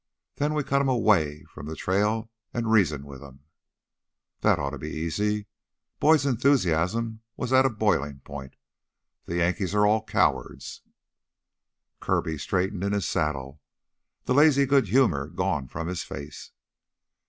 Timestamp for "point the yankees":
8.21-9.75